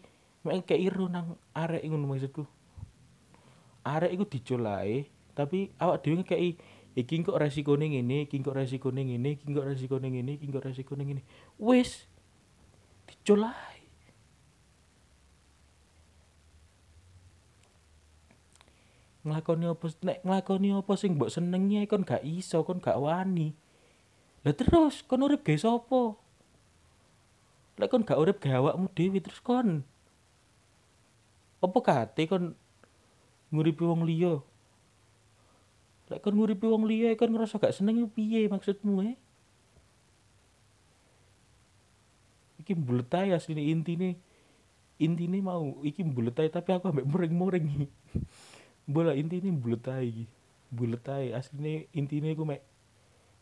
mek 0.43 0.53
ngekeki 0.59 0.87
ro 0.91 1.07
nang 1.07 1.39
arek 1.55 1.87
ngono 1.87 2.11
maksudku. 2.11 2.43
Arek 3.87 4.11
iku 4.11 4.25
dicul 4.27 4.67
ae 4.67 5.07
tapi 5.31 5.71
awak 5.79 6.03
dhewe 6.03 6.19
ngekeki 6.19 6.59
iki 6.95 7.23
kok 7.23 7.39
resikone 7.39 7.87
ngene 7.87 8.27
iki 8.27 8.39
kok 8.43 8.55
resikone 8.55 9.01
ngene 9.07 9.39
iki 9.39 9.47
kok 9.47 9.67
resikone 9.67 10.07
ngene 10.11 10.31
iki 10.35 10.47
kok 10.51 10.65
resikone 10.65 11.03
ngene 11.07 11.21
wis 11.59 12.07
dicul 13.07 13.47
ae 13.47 13.81
nglakoni 19.21 19.69
apa 19.69 19.85
nek 20.01 20.19
nglakoni 20.25 20.69
apa 20.73 20.93
sing 20.97 21.13
mbok 21.17 21.29
senengi 21.29 21.85
kon 21.85 22.01
gak 22.01 22.25
iso 22.25 22.65
kon 22.65 22.81
gak 22.81 22.97
wani. 22.97 23.53
Lah 24.41 24.53
terus 24.57 25.05
kon 25.05 25.21
urip 25.21 25.45
gawe 25.45 25.57
sapa? 25.61 26.17
Lek 27.77 27.89
kon 27.93 28.01
gak 28.01 28.17
urip 28.17 28.41
gawe 28.41 28.73
awakmu 28.73 28.89
dhewe 28.97 29.21
terus 29.21 29.41
kon? 29.41 29.85
Apa 31.61 31.77
kate 31.85 32.25
kon 32.25 32.57
nguripi 33.53 33.85
wong 33.85 34.09
liya 34.09 34.41
lek 36.11 36.19
kon 36.19 36.35
nguripi 36.35 36.67
wong 36.67 36.83
liya 36.83 37.15
kon 37.15 37.31
ngerasa 37.31 37.55
gak 37.55 37.71
seneng 37.71 38.03
piye 38.11 38.51
maksudmu 38.51 38.99
eh? 39.07 39.15
Iki 42.59 42.75
mbulet 42.75 43.07
ae 43.15 43.31
asline 43.31 43.63
intine 43.63 44.19
intine 44.99 45.39
mau 45.39 45.79
iki 45.87 46.03
mbulet 46.03 46.35
ae 46.43 46.51
tapi 46.51 46.75
aku 46.75 46.91
ambek 46.91 47.07
muring-muring 47.07 47.87
bola 48.93 49.15
intine 49.15 49.55
mbulet 49.55 49.87
ae 49.87 50.03
iki 50.03 50.25
mbulet 50.75 51.05
ae 51.07 51.31
asline 51.31 51.87
intine 51.95 52.35
iku 52.35 52.43
mek 52.43 52.59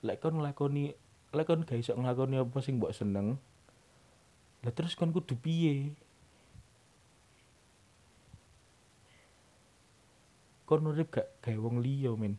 lek 0.05 0.21
kon 0.21 0.38
nglakoni 0.38 0.93
lek 1.33 1.45
kon 1.49 1.65
gak 1.65 1.81
iso 1.81 1.97
nglakoni 1.97 2.38
apa 2.38 2.61
sing 2.61 2.77
mbok 2.77 2.93
seneng 2.93 3.41
lah 4.61 4.75
terus 4.75 4.93
kon 4.93 5.09
kudu 5.09 5.39
piye? 5.39 5.95
Kon 10.69 10.85
urip 10.85 11.09
gak 11.09 11.33
gawe 11.41 11.57
wong 11.57 11.81
liya 11.81 12.13
men 12.13 12.38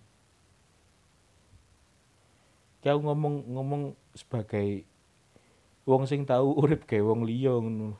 Ki 2.80 2.88
aku 2.88 3.00
ngomong 3.04 3.44
ngomong 3.52 3.82
sebagai 4.16 4.88
wong 5.84 6.08
sing 6.08 6.25
tau 6.25 6.56
urip 6.56 6.88
gawe 6.88 7.12
wong 7.12 7.28
liya 7.28 7.52
ngono. 7.52 7.96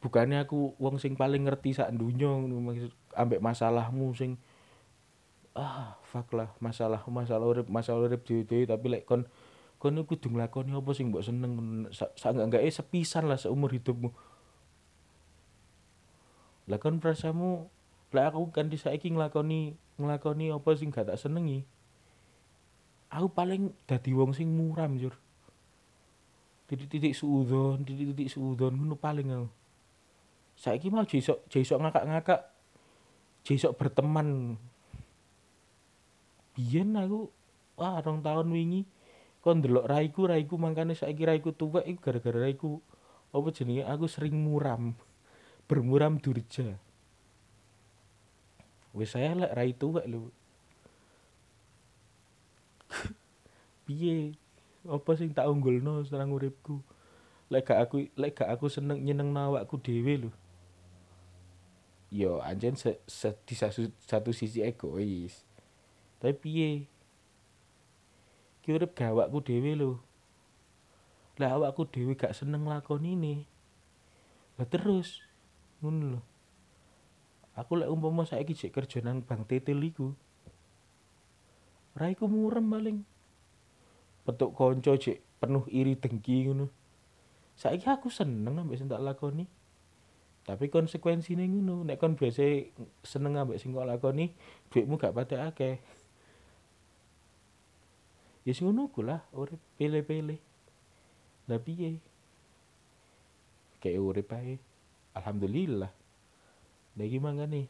Bukannya 0.00 0.44
aku 0.44 0.76
wong 0.80 0.96
sing 1.00 1.16
paling 1.16 1.44
ngerti 1.44 1.76
sak 1.76 1.92
maksud 1.92 2.92
ambek 3.16 3.40
masalahmu 3.40 4.12
sing 4.16 4.40
ah 5.54 5.94
fuck 6.02 6.34
lah 6.34 6.50
masalah 6.58 6.98
masalah 7.06 7.46
urip 7.46 7.70
masalah 7.70 8.10
urip 8.10 8.26
dhewe-dhewe 8.26 8.66
tapi 8.66 8.90
lek 8.90 9.06
kon 9.06 9.22
kon 9.78 9.94
iku 9.94 10.18
kudu 10.18 10.34
nglakoni 10.34 10.74
apa 10.74 10.90
sing 10.96 11.14
mbok 11.14 11.22
seneng 11.22 11.52
sak 11.94 12.34
enggak 12.34 12.66
sepisan 12.72 13.28
lah 13.28 13.36
seumur 13.36 13.70
hidupmu. 13.70 14.10
Lah 16.72 16.80
kon 16.80 16.98
perasamu 17.04 17.68
lek 18.16 18.32
aku 18.32 18.48
kan 18.54 18.72
saiki 18.72 19.12
nglakoni 19.12 19.76
nglakoni 20.00 20.50
apa 20.50 20.68
sing 20.74 20.88
gak 20.88 21.12
tak 21.12 21.20
senengi 21.20 21.66
aku 23.14 23.30
paling 23.30 23.70
dadi 23.86 24.10
wong 24.10 24.34
sing 24.34 24.50
muram 24.50 24.98
jur. 24.98 25.14
Titik-titik 26.66 27.14
suudon 27.14 27.86
titik-titik 27.86 28.26
suudon 28.26 28.74
ngono 28.74 28.98
paling 28.98 29.30
aku. 29.30 29.48
Saiki 30.58 30.90
mau 30.90 31.06
jesok 31.06 31.46
jesok 31.46 31.78
ngakak-ngakak 31.78 32.50
jesok 33.46 33.78
berteman. 33.78 34.58
Biyen 36.58 36.98
aku 36.98 37.30
wah 37.78 38.02
rong 38.02 38.22
tahun 38.22 38.50
wingi 38.50 38.82
kon 39.42 39.60
ndelok 39.62 39.86
raiku 39.86 40.26
raiku 40.26 40.54
mangkane 40.58 40.96
saiki 40.96 41.26
raiku 41.26 41.52
tuwek 41.52 41.84
iku 41.84 42.00
gara-gara 42.10 42.48
raiku 42.48 42.80
apa 43.34 43.50
jenenge 43.50 43.84
aku 43.84 44.06
sering 44.06 44.34
muram 44.34 44.94
bermuram 45.66 46.18
durja. 46.18 46.78
Wis 48.94 49.10
saya 49.10 49.34
lek 49.34 49.52
rai 49.52 49.74
tuwek 49.74 50.06
lho 50.06 50.30
piye? 53.84 54.36
Apa 54.84 55.16
sing 55.16 55.32
tak 55.32 55.48
unggulno 55.48 56.04
serang 56.04 56.32
uripku? 56.32 56.80
Lek 57.52 57.68
gak 57.68 57.88
aku 57.88 58.08
lek 58.16 58.40
gak 58.40 58.50
aku 58.50 58.72
seneng 58.72 59.04
nyenengno 59.04 59.52
awakku 59.52 59.80
dhewe 59.80 60.26
lho. 60.26 60.30
Yo 62.08 62.40
anjen 62.40 62.76
se, 62.76 63.00
se, 63.08 63.36
di 63.44 63.54
satu, 63.56 63.90
satu 64.04 64.30
sisi 64.32 64.64
egois. 64.64 65.44
Tapi 66.20 66.34
piye? 66.36 66.68
Ki 68.64 68.72
urip 68.72 68.96
gawakku 68.96 69.44
dhewe 69.44 69.72
lho. 69.76 69.92
Lah 71.40 71.56
awakku 71.56 71.84
dhewe 71.88 72.16
gak 72.16 72.32
seneng 72.32 72.64
lakoni 72.64 73.14
ini 73.14 73.36
lah 74.54 74.66
terus 74.70 75.22
ngono 75.82 76.18
lho. 76.18 76.20
Aku 77.54 77.78
lek 77.78 77.90
umpama 77.90 78.26
saiki 78.26 78.54
jek 78.54 78.74
kerja 78.74 78.98
nang 79.02 79.22
Bank 79.22 79.46
Tetel 79.46 79.78
iku 79.78 80.14
raiku 81.94 82.26
murem 82.26 82.66
paling 82.66 82.98
petuk 84.24 84.56
kanca 84.56 84.96
jek 84.96 85.20
penuh 85.38 85.64
iri 85.68 85.94
dengki 86.00 86.48
ngono. 86.48 86.66
Saiki 87.54 87.86
aku 87.86 88.10
seneng 88.10 88.58
ambek 88.58 88.80
sing 88.80 88.88
tak 88.90 89.04
lakoni. 89.04 89.46
Tapi 90.44 90.68
konsekuensine 90.68 91.44
ngono 91.48 91.84
nek 91.84 92.00
kon 92.00 92.16
biasa 92.16 92.42
seneng 93.04 93.36
ambek 93.36 93.60
sing 93.60 93.76
kok 93.76 93.86
lakoni 93.86 94.32
duitmu 94.72 94.96
gak 94.96 95.14
patek 95.14 95.40
akeh. 95.52 95.76
Ya 98.44 98.52
sing 98.52 98.68
ngono 98.68 98.88
ku 98.88 99.04
lah 99.04 99.20
urip 99.36 99.60
pele-pele. 99.76 100.40
Lah 101.48 101.60
piye? 101.60 102.00
Kayak 103.84 104.00
urip 104.00 104.28
ae. 104.32 104.56
Alhamdulillah. 105.14 105.92
Lagi 106.94 107.08
iki 107.10 107.18
mangane 107.20 107.62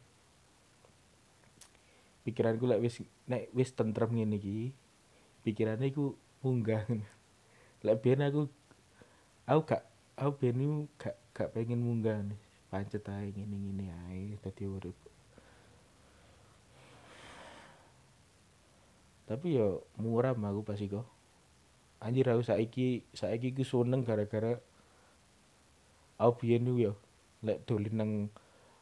pikiranku 2.25 2.65
lek 2.65 2.81
wis 2.81 3.05
nek 3.29 3.53
wis 3.53 3.69
tentrem 3.77 4.09
ngene 4.09 4.41
iki 4.41 4.73
pikirane 5.45 5.93
iku 5.93 6.17
munggah. 6.45 6.85
Lek 7.85 7.97
biyen 8.05 8.21
aku 8.21 8.45
aku 9.49 9.61
gak 9.65 9.83
aku 10.13 10.31
biyen 10.37 10.85
gak 11.01 11.17
gak 11.33 11.49
pengen 11.57 11.81
munggah 11.81 12.21
nih. 12.21 12.39
Pancet 12.69 13.09
ae 13.09 13.33
ngene-ngene 13.33 13.85
ae 14.13 14.37
dadi 14.45 14.69
urip. 14.69 14.97
Tapi 19.25 19.57
yo 19.57 19.89
muram 19.97 20.37
aku 20.45 20.61
pas 20.61 20.77
iku 20.77 21.01
anjir 21.97 22.29
aku 22.29 22.45
saiki 22.45 23.01
saiki 23.17 23.57
ku 23.57 23.65
seneng 23.65 24.05
gara-gara 24.05 24.61
aku 26.21 26.45
biyen 26.45 26.69
yo. 26.77 26.93
Lek 27.41 27.65
dolen 27.65 27.93
nang 27.97 28.11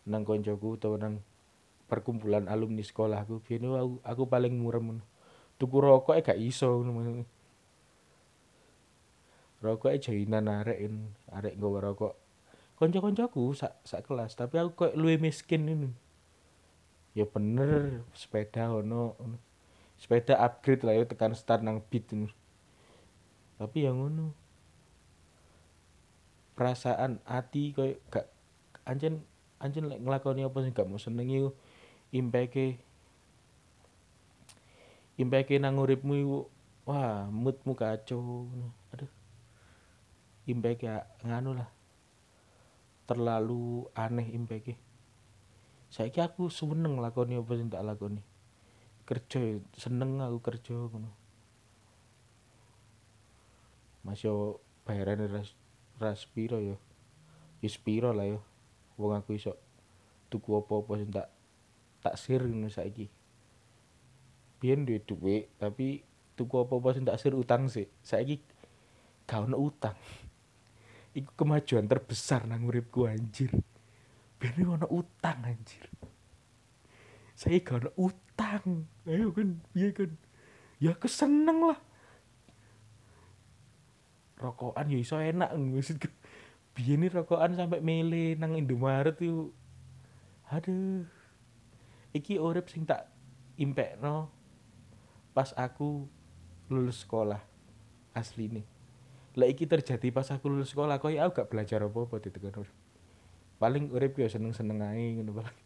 nang 0.04 0.28
koncoku 0.28 0.76
utawa 0.76 1.00
nang 1.00 1.24
perkumpulan 1.88 2.52
alumni 2.52 2.84
sekolahku 2.84 3.40
biyen 3.48 3.72
aku, 3.72 4.04
aku 4.04 4.24
paling 4.28 4.60
murem 4.60 5.00
tuku 5.62 5.78
rokok 5.80 6.20
gak 6.20 6.40
iso 6.40 6.82
ngono 6.82 7.24
rokok 9.64 9.96
jainan 9.96 10.52
arek 10.52 10.92
arek 11.32 11.56
nggawa 11.56 11.80
rokok. 11.80 12.14
Kanca-kancaku 12.76 13.56
sak 13.56 13.80
sak 13.88 14.04
kelas 14.04 14.36
tapi 14.36 14.60
aku 14.60 14.76
kok 14.76 14.94
luwe 15.00 15.16
miskin 15.16 15.72
ini. 15.72 15.90
Ya 17.16 17.24
bener 17.24 18.04
sepeda 18.12 18.68
ono 18.68 19.16
sepeda 19.96 20.36
upgrade 20.36 20.84
lah 20.84 21.00
ya 21.00 21.08
tekan 21.08 21.32
start 21.32 21.64
nang 21.64 21.80
beat 21.88 22.12
ini. 22.12 22.28
Tapi 23.56 23.88
yang 23.88 24.04
ngono. 24.04 24.36
Perasaan 26.54 27.24
hati 27.26 27.72
koyo 27.74 27.98
gak 28.12 28.30
anjen 28.86 29.24
anjen 29.58 29.90
lek 29.90 30.04
nglakoni 30.04 30.46
apa 30.46 30.60
sing 30.60 30.76
gak 30.76 30.86
mau 30.92 31.00
seneng 31.00 31.32
iku. 31.32 31.50
Impeke 32.12 32.78
impake 35.18 35.62
nang 35.62 35.78
uripmu 35.78 36.50
wah 36.90 37.30
moodmu 37.30 37.78
kacau 37.78 38.50
aduh 40.44 40.52
impake 40.52 40.88
nganu 41.24 41.56
lah. 41.56 41.70
Terlalu 43.04 43.88
aneh 43.96 44.28
impake 44.36 44.76
saiki 45.94 46.26
aku 46.26 46.50
seneng 46.50 46.98
lakoni 46.98 47.38
apa 47.38 47.54
sing 47.54 47.70
tak 47.70 47.86
lakoni. 47.86 48.26
Kerja 49.06 49.62
seneng 49.78 50.18
aku 50.26 50.42
kerja 50.42 50.74
ngono. 50.74 51.14
Mas 54.02 54.26
yo 54.26 54.58
ras 54.90 55.54
ras 56.02 56.26
piro 56.26 56.58
yo? 56.58 56.82
Wis 57.62 57.78
piro 57.78 58.10
lah 58.10 58.26
yo. 58.26 58.42
Wong 58.98 59.14
aku 59.14 59.38
iso 59.38 59.54
tuku 60.34 60.58
apa-apa 60.58 60.98
sing 60.98 61.14
tak 61.14 61.30
tak 62.02 62.18
sir 62.18 62.42
ngono 62.42 62.74
saiki. 62.74 63.14
Biyen 64.58 64.90
duwe 64.90 64.98
dhuwit 64.98 65.54
tapi 65.62 66.02
tuku 66.34 66.58
apa-apa 66.58 66.98
sing 66.98 67.06
tak 67.06 67.22
sir 67.22 67.38
utang 67.38 67.70
sih 67.70 67.86
saiki 68.02 68.42
gak 69.30 69.46
ono 69.46 69.62
utang 69.62 69.94
iku 71.14 71.32
kemajuan 71.38 71.86
terbesar 71.86 72.50
nang 72.50 72.66
uripku 72.66 73.06
anjir. 73.06 73.54
Biyen 74.42 74.66
ono 74.66 74.90
utang 74.90 75.46
anjir. 75.46 75.86
Saya 77.38 77.62
gak 77.62 77.86
ono 77.86 77.92
utang. 77.98 78.90
Ayo 79.06 79.30
kan 79.32 79.62
iya 79.78 79.90
kan 79.94 80.12
ya 80.82 80.94
keseneng 80.98 81.74
lah. 81.74 81.80
Rokokan 84.42 84.92
ya 84.92 85.00
iso 85.00 85.22
enak 85.22 85.56
maksudku 85.56 86.10
biyen 86.74 87.06
rokokan 87.08 87.56
sampai 87.56 87.80
mele 87.80 88.34
nang 88.36 88.58
Indomaret 88.58 89.16
itu 89.22 89.54
aduh. 90.50 91.06
Iki 92.14 92.38
urip 92.38 92.70
sing 92.70 92.86
tak 92.86 93.10
impekno 93.58 94.30
pas 95.34 95.50
aku 95.58 96.06
lulus 96.70 97.02
sekolah 97.02 97.42
asli 98.14 98.50
nih 98.50 98.73
lah 99.34 99.50
iki 99.50 99.66
terjadi 99.66 100.14
pas 100.14 100.30
aku 100.30 100.46
lulus 100.46 100.70
sekolah 100.74 101.02
kok 101.02 101.10
ya 101.10 101.26
aku 101.26 101.42
gak 101.42 101.50
belajar 101.50 101.82
apa-apa 101.82 102.22
di 102.22 102.30
tekan 102.30 102.66
paling 103.58 103.90
urip 103.96 104.20
ya 104.20 104.28
seneng-seneng 104.28 104.84
ae 104.84 105.16
ngono 105.16 105.40
paling. 105.40 105.60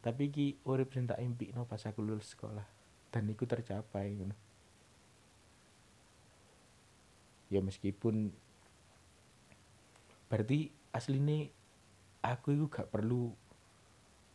Tapi 0.00 0.32
iki 0.32 0.46
urip 0.64 0.94
sing 0.94 1.10
tak 1.10 1.18
impikno 1.20 1.66
pas 1.66 1.82
aku 1.84 2.00
lulus 2.00 2.32
sekolah 2.32 2.64
dan 3.10 3.26
iku 3.26 3.44
tercapai 3.44 4.14
ngono. 4.16 4.36
Ya 7.50 7.58
meskipun 7.60 8.30
berarti 10.30 10.70
asline 10.94 11.50
aku 12.22 12.54
itu 12.54 12.70
gak 12.70 12.94
perlu 12.94 13.34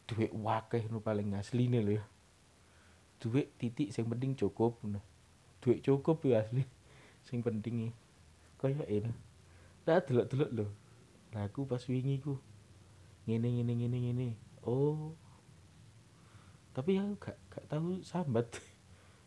duit 0.06 0.30
wakeh 0.36 0.86
nu 0.92 1.00
paling 1.00 1.34
asline 1.40 1.80
lho 1.80 1.98
ya. 1.98 2.06
Duit 3.24 3.56
titik 3.58 3.90
sing 3.96 4.06
penting 4.06 4.36
cukup 4.36 4.78
nah. 4.84 5.02
duit 5.64 5.82
cukup 5.82 6.22
ya 6.28 6.46
asli 6.46 6.62
sing 7.26 7.42
penting 7.42 7.90
kaya 8.60 8.84
ini 8.88 9.14
lah 9.86 10.02
delok-delok 10.02 10.50
lho. 10.50 10.68
Lah 11.38 11.46
aku 11.46 11.70
pas 11.70 11.82
wingi 11.86 12.18
ku. 12.18 12.42
Ngene 13.30 13.62
ngene 13.62 13.74
ngene 13.78 13.98
ngene. 14.02 14.30
Oh. 14.66 15.14
Tapi 16.74 16.98
aku 16.98 17.14
gak 17.22 17.38
gak 17.54 17.66
tahu 17.70 18.02
sambat. 18.02 18.50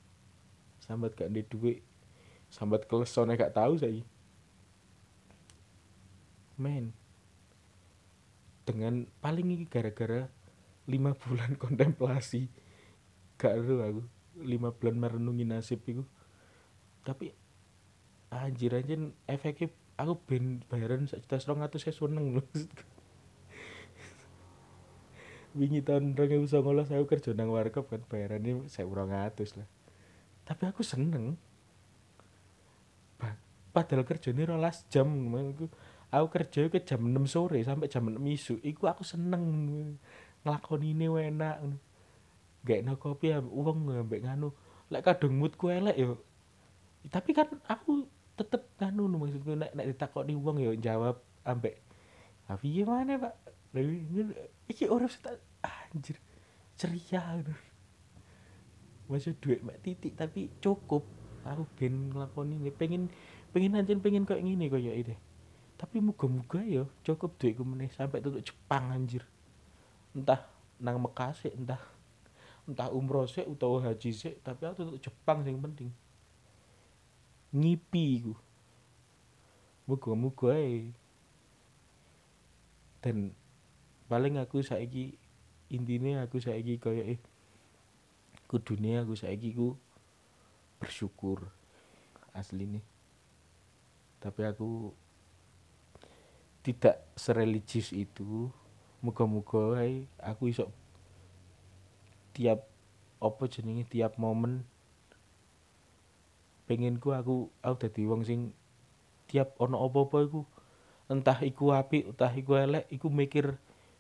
Sambat 0.84 1.14
gak 1.14 1.30
ada 1.30 1.42
duit. 1.46 1.86
Sambat 2.50 2.90
kelesone 2.90 3.38
gak 3.38 3.54
tahu 3.54 3.78
saya 3.78 4.02
men. 6.58 6.90
Dengan 8.66 9.06
paling 9.22 9.46
ini 9.46 9.64
gara-gara 9.70 10.26
lima 10.90 11.14
bulan 11.14 11.54
kontemplasi. 11.62 12.50
Gak 13.38 13.62
aku. 13.62 14.02
Lima 14.42 14.74
bulan 14.74 14.98
merenungi 14.98 15.46
nasib 15.46 15.86
itu 15.86 16.02
tapi 17.08 17.32
anjir 18.28 18.72
aja 18.76 18.94
efeknya 19.26 19.72
aku 19.98 20.14
ben 20.28 20.62
bayaran 20.70 21.08
sak 21.10 21.26
juta 21.26 21.42
serong 21.42 21.64
atau 21.64 21.80
saya 21.80 21.96
seneng 21.96 22.38
loh. 22.38 22.46
Wingi 25.58 25.82
tahun 25.82 26.14
rong 26.14 26.30
ewu 26.38 26.46
songolas 26.46 26.92
aku 26.92 27.08
kerja 27.08 27.34
nang 27.34 27.50
warkop 27.50 27.90
kan 27.90 28.04
bayarannya 28.06 28.68
saya 28.70 28.86
urang 28.86 29.10
atus 29.10 29.56
lah. 29.58 29.66
Tapi 30.46 30.64
aku 30.68 30.86
seneng. 30.86 31.34
Padahal 33.68 34.02
kerjanya 34.06 34.48
rolas 34.48 34.88
jam 34.88 35.06
aku, 35.34 35.68
aku 36.08 36.26
kerja 36.32 36.66
ke 36.72 36.82
jam 36.82 37.04
6 37.04 37.30
sore 37.30 37.60
sampai 37.62 37.86
jam 37.86 38.06
6 38.08 38.16
isu 38.16 38.54
iku 38.64 38.88
aku 38.88 39.04
seneng. 39.04 39.44
Ngelakoni 40.44 40.94
ini 40.94 41.06
enak. 41.06 41.56
Gak 42.64 42.80
no 42.84 42.96
kopi 42.96 43.34
ya 43.34 43.42
uang 43.42 43.92
ambek 43.92 44.24
nganu. 44.24 44.54
Lek 44.88 45.04
kadung 45.04 45.36
moodku 45.36 45.68
elek 45.68 45.96
yo. 46.00 46.20
Tapi 47.08 47.30
kan 47.36 47.48
aku 47.68 48.08
tetep 48.38 48.62
nganu 48.79 49.11
maksudku 49.11 49.59
nek 49.59 49.74
nek 49.74 49.87
ditakoni 49.90 50.38
uang 50.38 50.62
yo 50.62 50.72
jawab 50.79 51.18
ambek 51.42 51.83
tapi 52.48 52.81
gimana 52.81 53.20
pak? 53.20 53.35
Dari 53.77 54.01
iki 54.72 54.88
orang 54.88 55.12
tak 55.20 55.37
anjir 55.61 56.16
ceria 56.81 57.20
gitu. 57.44 57.53
Masih 59.12 59.37
duit 59.37 59.61
mak 59.61 59.85
titik 59.85 60.16
tapi 60.16 60.48
cukup. 60.64 61.05
Aku 61.44 61.68
ben 61.77 62.09
ini 62.57 62.72
pengen 62.72 63.12
pengen 63.53 63.77
anjir 63.77 64.01
pengen 64.01 64.24
kayak 64.24 64.44
gini 64.44 64.68
kayak 64.68 64.96
ini 64.96 65.16
tapi 65.79 66.03
muga-muga 66.03 66.59
yo 66.66 66.90
cukup 67.07 67.38
duitku 67.38 67.62
meneh 67.62 67.87
sampai 67.94 68.18
tutup 68.18 68.42
Jepang 68.42 68.90
anjir. 68.90 69.22
Entah 70.11 70.42
nang 70.83 70.98
Mekah 70.98 71.33
entah 71.55 71.79
entah 72.66 72.88
umroh 72.90 73.24
sih 73.24 73.46
atau 73.46 73.81
haji 73.81 74.11
sih 74.11 74.35
tapi 74.42 74.66
aku 74.66 74.83
tuh 74.85 74.98
Jepang 75.01 75.46
yang 75.46 75.62
penting 75.62 75.88
ngipi 77.54 78.24
ku. 78.24 78.34
Muga-muga 79.88 80.56
dan 83.00 83.32
paling 84.11 84.37
aku 84.37 84.61
saiki 84.61 85.16
intinya 85.72 86.24
aku 86.26 86.42
saiki 86.42 86.76
kaya 86.76 87.16
eh 87.16 87.20
ku 88.50 88.61
dunia 88.61 89.04
aku 89.06 89.16
saiki 89.16 89.54
ku 89.56 89.78
bersyukur 90.80 91.48
asli 92.37 92.68
nih 92.68 92.84
tapi 94.18 94.42
aku 94.44 94.90
tidak 96.66 97.00
sereligius 97.14 97.94
itu. 97.94 98.50
Muga-muga 98.98 99.78
aku 100.18 100.50
iso 100.50 100.68
tiap 102.34 102.66
apa 103.22 103.42
jenenge 103.46 103.87
tiap 103.87 104.18
momen 104.18 104.66
pengen 106.68 107.00
ku 107.00 107.16
aku 107.16 107.48
aku 107.64 107.76
dadi 107.88 108.04
wong 108.04 108.28
sing 108.28 108.52
tiap 109.24 109.57
ono 109.57 109.81
apa-apa 109.81 110.28
iku 110.28 110.40
entah 111.09 111.40
iku 111.40 111.72
api 111.72 112.12
entah 112.12 112.33
iku 112.37 112.61
elek 112.61 112.85
iku 112.92 113.09
mikir 113.09 113.57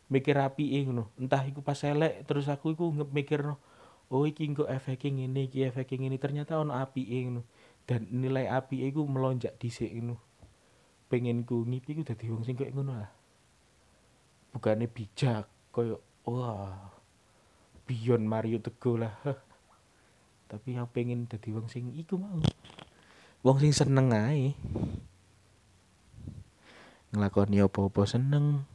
mikir 0.08 0.36
api 0.36 0.84
ngono. 0.84 1.12
Entah 1.20 1.44
iku 1.44 1.60
pas 1.64 1.80
elek 1.84 2.24
terus 2.28 2.48
aku 2.48 2.76
iku 2.76 2.92
mikir 2.92 3.44
no 3.44 3.56
oh 4.08 4.24
iki 4.24 4.48
engko 4.48 4.64
efeknya 4.64 5.24
ngene 5.24 5.48
iki 5.48 5.64
efeknya 5.68 6.08
ngene. 6.08 6.16
Ternyata 6.20 6.60
ono 6.60 6.76
api 6.76 7.04
ngono. 7.04 7.44
Dan 7.88 8.08
nilai 8.12 8.48
api 8.48 8.88
iku 8.88 9.04
melonjak 9.08 9.56
dhisik 9.60 9.88
ngono. 9.92 10.20
Pengen 11.08 11.44
ku 11.44 11.64
ngipi 11.64 11.96
ku 11.96 12.02
dadi 12.04 12.28
wong 12.28 12.44
sing 12.44 12.56
koyo 12.56 12.72
ngono 12.72 12.92
lah. 12.96 13.12
Bukannya 14.52 14.88
bijak 14.88 15.48
koyo 15.72 16.00
wah 16.28 16.92
beyond 17.88 18.24
Mario 18.28 18.60
Teguh 18.60 19.00
lah. 19.00 19.16
Tapi 20.50 20.80
yang 20.80 20.88
pengen 20.88 21.28
jadi 21.28 21.52
wong 21.52 21.68
sing 21.68 21.92
iku 21.92 22.16
mau 22.16 22.40
wong 23.42 23.62
sing 23.62 23.74
seneng 23.74 24.10
ae. 24.10 24.54
Ngelakoni 27.14 27.62
apa-apa 27.64 28.02
seneng. 28.04 28.66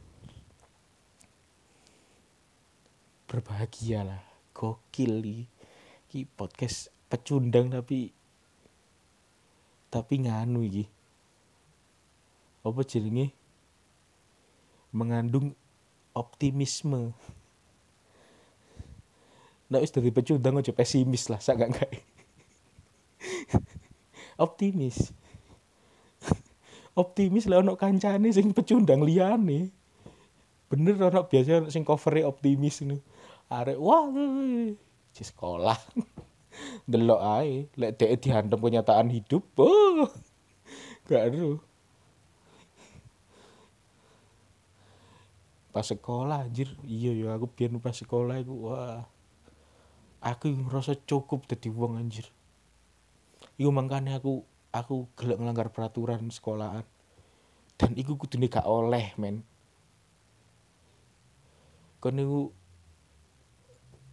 Berbahagia 3.28 4.02
lah. 4.02 4.22
Gokil 4.54 5.12
li 5.20 5.38
ki 6.08 6.24
podcast 6.30 6.94
pecundang 7.10 7.74
tapi 7.74 8.14
tapi 9.90 10.14
nganu 10.24 10.62
iki. 10.62 10.84
Apa 12.64 12.80
jenenge? 12.86 13.34
Mengandung 14.94 15.52
optimisme. 16.14 17.12
Nek 19.68 19.82
wis 19.82 19.92
dadi 19.92 20.14
pecundang 20.14 20.58
aja 20.62 20.70
pesimis 20.70 21.26
lah 21.28 21.42
sak 21.42 21.58
gak 21.60 21.74
Optimis. 24.40 25.14
Optimis 27.02 27.46
lah 27.46 27.62
ono 27.62 27.78
kancane 27.78 28.30
sing 28.34 28.50
pecundang 28.50 29.02
liyane. 29.02 29.70
Bener 30.66 30.98
ono 30.98 31.26
biasa 31.26 31.70
sing 31.70 31.86
cover 31.86 32.22
optimis 32.26 32.82
ngono. 32.82 32.98
Arek 33.52 33.78
wah 33.78 34.10
di 35.14 35.22
sekolah. 35.22 35.78
Delok 36.90 37.20
ae, 37.22 37.66
lek 37.74 37.98
dhek 37.98 38.22
dihantem 38.22 38.62
kenyataan 38.62 39.10
hidup, 39.10 39.42
oh. 39.58 40.06
Gak 41.10 41.30
aru. 41.30 41.58
Pas 45.74 45.82
sekolah 45.82 46.46
anjir, 46.46 46.70
iya 46.86 47.10
ya 47.10 47.34
aku 47.34 47.50
biyen 47.50 47.82
pas 47.82 47.90
sekolah 47.90 48.38
iku 48.38 48.70
wah 48.70 49.02
aku 50.22 50.54
ngerasa 50.54 50.94
cukup 51.02 51.50
dadi 51.50 51.66
wong 51.66 51.98
anjir 51.98 52.30
iku 53.60 53.70
mangkane 53.70 54.16
aku 54.16 54.42
aku 54.74 55.06
gelek 55.14 55.38
ngelanggar 55.38 55.70
peraturan 55.70 56.28
sekolahan. 56.34 56.82
Dan 57.74 57.94
iku 57.98 58.18
kudune 58.18 58.46
gak 58.46 58.66
oleh 58.66 59.14
men. 59.18 59.42
Kon 61.98 62.14
niku 62.18 62.54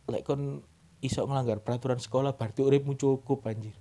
lek 0.09 0.25
kon 0.25 0.65
iso 1.01 1.25
ngelanggar 1.25 1.65
peraturan 1.65 1.97
sekolah 1.97 2.37
berarti 2.37 2.61
uripmu 2.61 2.93
cukup 2.97 3.45
anjir. 3.49 3.73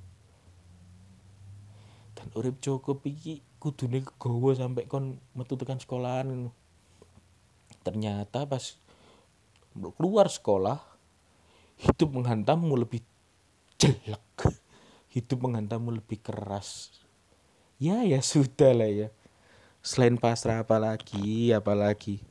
Dan 2.17 2.29
urip 2.37 2.61
cukup 2.61 3.05
iki 3.05 3.45
kudune 3.61 4.01
kegawa 4.05 4.57
sampai 4.57 4.89
kon 4.89 5.21
metu 5.37 5.57
tekan 5.61 5.77
sekolahan 5.77 6.49
ternyata 7.81 8.45
pas 8.45 8.77
keluar 9.97 10.29
sekolah 10.29 10.81
hidup 11.81 12.13
menghantammu 12.13 12.77
lebih 12.77 13.01
jelek 13.81 14.60
hidup 15.11 15.43
menghantammu 15.43 15.91
lebih 15.99 16.23
keras. 16.23 16.95
Ya 17.83 18.07
ya 18.07 18.23
sudah 18.33 18.73
lah 18.73 18.89
ya. 18.91 19.09
Selain 19.83 20.15
pasrah 20.15 20.63
apalagi 20.63 21.51
apalagi. 21.51 22.23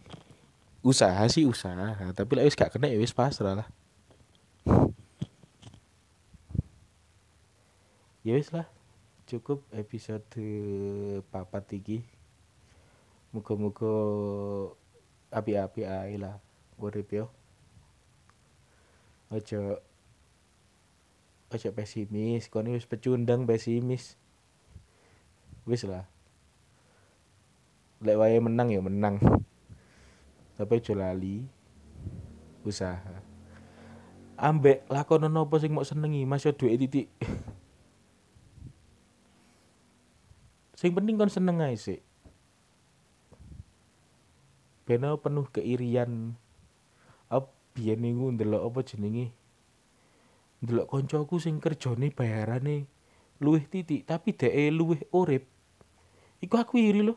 Usaha 0.80 1.28
sih 1.28 1.44
usaha 1.44 2.00
tapi 2.16 2.40
lah 2.40 2.48
wis 2.48 2.56
gak 2.56 2.72
kena 2.72 2.88
ya 2.88 2.98
wis 2.98 3.14
pasrah 3.14 3.64
lah. 3.64 3.68
Ya 8.20 8.36
wis 8.36 8.52
lah 8.52 8.68
cukup 9.30 9.64
episode 9.72 10.26
papat 11.30 11.78
iki. 11.78 12.04
Muga-muga 13.32 13.94
api-api 15.30 15.88
ae 15.88 16.20
lah 16.20 16.36
yo. 17.14 17.32
Ojo 19.30 19.89
ojo 21.50 21.70
pesimis 21.74 22.48
kono 22.48 22.74
wis 22.78 22.86
pecundang 22.86 23.50
pesimis. 23.50 24.16
Wis 25.66 25.86
lah. 25.86 26.06
Lek 28.06 28.18
wae 28.18 28.40
menang 28.40 28.72
ya 28.72 28.82
menang. 28.82 29.20
Tapi 30.56 30.80
aja 30.80 30.94
lali. 30.96 31.46
Usaha. 32.64 33.26
Ambek 34.40 34.88
lakonan 34.88 35.36
apa 35.36 35.60
sing 35.60 35.76
mau 35.76 35.84
senengi 35.84 36.24
masih 36.24 36.56
duit 36.56 36.80
titik. 36.80 37.12
Sing 40.80 40.96
penting 40.96 41.20
kon 41.20 41.28
seneng 41.28 41.60
ae 41.60 41.76
sih 41.76 42.00
beno 44.90 45.22
penuh 45.22 45.46
keirian. 45.54 46.34
Apa 47.30 47.54
biyen 47.78 48.02
niku 48.02 48.34
ndelok 48.34 48.74
apa 48.74 48.80
jenenge 48.82 49.30
ndelok 50.60 50.88
koncoku 50.92 51.40
sing 51.40 51.64
kerjane 51.64 52.12
bayarane 52.12 52.88
luwih 53.40 53.64
titik 53.72 54.04
tapi 54.04 54.36
dhek 54.36 54.72
luwih 54.76 55.00
urip. 55.16 55.48
Iku 56.44 56.56
aku 56.60 56.80
iri 56.80 57.04
lho. 57.04 57.16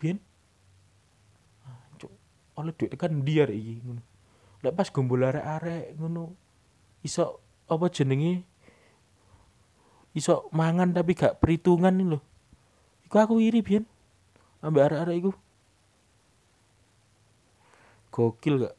Biyen? 0.00 0.20
Cuk 2.00 2.12
oleh 2.56 2.72
duit 2.76 2.92
tekan 2.92 3.24
arek 3.24 3.56
iki 3.56 3.80
ngono? 3.84 4.02
Lek 4.64 4.72
pas 4.76 4.88
gombol 4.88 5.24
arek-arek 5.24 5.96
ngono 6.00 6.32
iso 7.04 7.40
apa 7.68 7.88
jenenge? 7.88 8.44
Iso 10.14 10.48
mangan 10.52 10.92
tapi 10.92 11.16
gak 11.16 11.40
perhitungan 11.40 11.96
lho. 11.96 12.20
Iku 13.08 13.16
aku 13.20 13.40
iri 13.40 13.60
biyen. 13.64 13.84
Ambek 14.64 14.92
arek-arek 14.92 15.16
iku. 15.20 15.32
Gokil 18.12 18.68
gak 18.68 18.76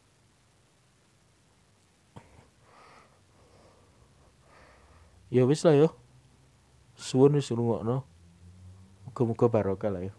ya 5.30 5.44
wis 5.46 5.66
lah 5.66 5.76
yo. 5.78 5.90
Suwun 6.96 7.36
wis 7.36 7.52
rungokno 7.52 8.08
muga-muga 9.06 9.52
barokah 9.52 9.92
lah 9.92 10.04
ya 10.08 10.14